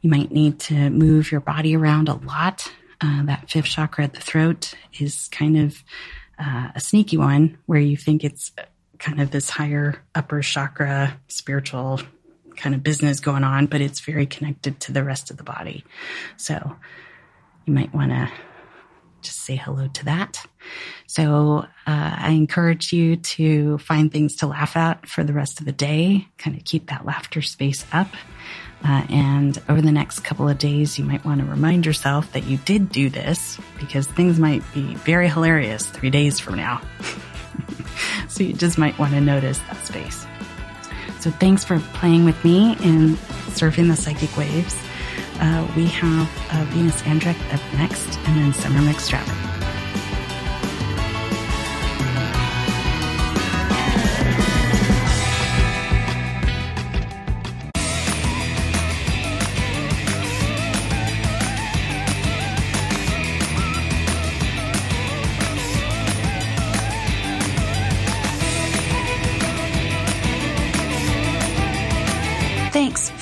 [0.00, 2.70] You might need to move your body around a lot.
[3.00, 5.82] Uh, that fifth chakra at the throat is kind of
[6.38, 8.52] uh, a sneaky one where you think it's
[8.98, 12.00] kind of this higher upper chakra spiritual
[12.56, 15.84] kind of business going on, but it's very connected to the rest of the body.
[16.36, 16.76] So
[17.66, 18.30] you might want to
[19.22, 20.46] just say hello to that.
[21.06, 25.66] So uh, I encourage you to find things to laugh at for the rest of
[25.66, 28.08] the day, kind of keep that laughter space up.
[28.82, 32.44] Uh, and over the next couple of days, you might want to remind yourself that
[32.44, 36.82] you did do this because things might be very hilarious three days from now.
[38.28, 40.26] so you just might want to notice that space.
[41.20, 43.14] So thanks for playing with me in
[43.54, 44.76] surfing the psychic waves.
[45.40, 49.43] Uh, we have uh, Venus Andrecht up next and then Summer McStravick.